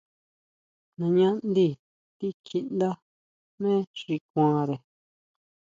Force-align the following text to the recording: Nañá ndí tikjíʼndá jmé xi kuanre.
Nañá 0.99 1.27
ndí 1.49 1.67
tikjíʼndá 2.17 2.89
jmé 3.57 3.71
xi 3.99 4.13
kuanre. 4.29 4.75